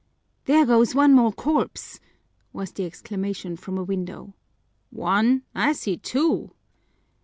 [0.45, 1.99] "There goes one more corpse!"
[2.53, 4.33] was the exclamation from a window.
[4.89, 5.43] "One?
[5.53, 6.55] I see two."